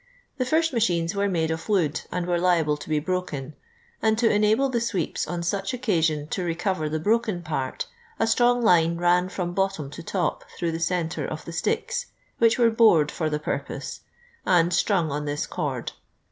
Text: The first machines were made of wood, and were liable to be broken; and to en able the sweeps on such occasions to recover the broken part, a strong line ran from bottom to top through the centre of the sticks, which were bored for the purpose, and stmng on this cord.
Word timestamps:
The 0.39 0.47
first 0.47 0.73
machines 0.73 1.13
were 1.13 1.29
made 1.29 1.51
of 1.51 1.69
wood, 1.69 2.01
and 2.11 2.25
were 2.25 2.39
liable 2.39 2.75
to 2.75 2.89
be 2.89 2.97
broken; 2.97 3.53
and 4.01 4.17
to 4.17 4.27
en 4.31 4.43
able 4.43 4.67
the 4.67 4.81
sweeps 4.81 5.27
on 5.27 5.43
such 5.43 5.75
occasions 5.75 6.29
to 6.31 6.43
recover 6.43 6.89
the 6.89 6.97
broken 6.99 7.43
part, 7.43 7.85
a 8.19 8.25
strong 8.25 8.63
line 8.63 8.97
ran 8.97 9.29
from 9.29 9.53
bottom 9.53 9.91
to 9.91 10.01
top 10.01 10.43
through 10.57 10.71
the 10.71 10.79
centre 10.79 11.27
of 11.27 11.45
the 11.45 11.53
sticks, 11.53 12.07
which 12.39 12.57
were 12.57 12.71
bored 12.71 13.11
for 13.11 13.29
the 13.29 13.37
purpose, 13.37 13.99
and 14.43 14.71
stmng 14.71 15.11
on 15.11 15.25
this 15.25 15.45
cord. 15.45 15.91